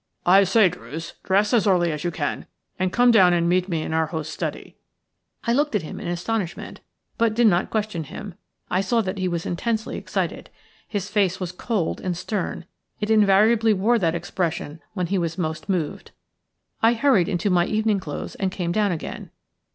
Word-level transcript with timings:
"I 0.25 0.45
say, 0.45 0.67
Druce, 0.67 1.13
dress 1.21 1.53
as 1.53 1.67
early 1.67 1.91
as 1.91 2.03
you 2.03 2.09
can, 2.09 2.47
and 2.79 2.91
come 2.91 3.11
down 3.11 3.33
and 3.33 3.47
meet 3.47 3.69
me 3.69 3.83
in 3.83 3.93
our 3.93 4.07
host's 4.07 4.33
study." 4.33 4.75
I 5.43 5.53
looked 5.53 5.75
at 5.75 5.83
him 5.83 5.99
in 5.99 6.07
astonishment, 6.07 6.79
but 7.19 7.35
did 7.35 7.45
not 7.45 7.69
question 7.69 8.05
him. 8.05 8.33
I 8.71 8.81
saw 8.81 9.01
that 9.01 9.19
he 9.19 9.27
was 9.27 9.45
intensely 9.45 9.97
excited. 9.97 10.49
His 10.87 11.07
face 11.11 11.39
was 11.39 11.51
cold 11.51 12.01
and 12.01 12.17
stern; 12.17 12.65
it 12.99 13.11
invariably 13.11 13.73
wore 13.75 13.99
that 13.99 14.15
expression 14.15 14.81
when 14.93 15.05
he 15.05 15.19
was 15.19 15.37
most 15.37 15.69
moved. 15.69 16.09
I 16.81 16.93
hurried 16.95 17.29
into 17.29 17.51
my 17.51 17.67
evening 17.67 17.99
clothes 17.99 18.33
and 18.33 18.49
came 18.51 18.71
down 18.71 18.91
again. 18.91 19.29